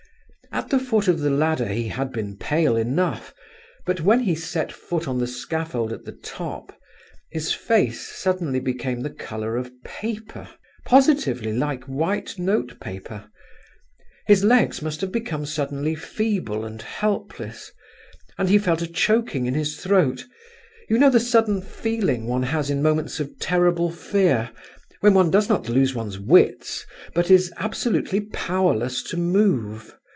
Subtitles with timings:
[0.53, 3.33] At the foot of the ladder he had been pale enough;
[3.85, 6.77] but when he set foot on the scaffold at the top,
[7.29, 10.49] his face suddenly became the colour of paper,
[10.85, 13.29] positively like white notepaper.
[14.27, 17.71] His legs must have become suddenly feeble and helpless,
[18.37, 22.83] and he felt a choking in his throat—you know the sudden feeling one has in
[22.83, 24.51] moments of terrible fear,
[24.99, 29.95] when one does not lose one's wits, but is absolutely powerless to move?